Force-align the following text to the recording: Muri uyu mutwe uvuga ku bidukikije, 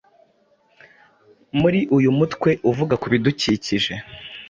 Muri 1.59 1.79
uyu 1.97 2.09
mutwe 2.17 2.49
uvuga 2.69 2.93
ku 3.01 3.07
bidukikije, 3.13 3.93